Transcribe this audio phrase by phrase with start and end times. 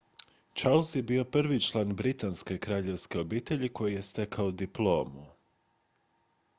[0.59, 5.25] charles je bio prvi član britanske kraljevske obitelji koji je stekao diplomu